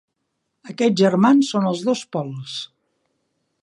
Aquests 0.73 0.99
germans 1.03 1.53
són 1.55 1.69
els 1.73 1.85
dos 1.91 2.05
pols. 2.17 2.59